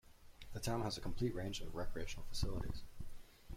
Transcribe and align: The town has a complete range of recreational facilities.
The 0.53 0.59
town 0.59 0.81
has 0.81 0.97
a 0.97 1.01
complete 1.01 1.35
range 1.35 1.61
of 1.61 1.75
recreational 1.75 2.25
facilities. 2.27 2.81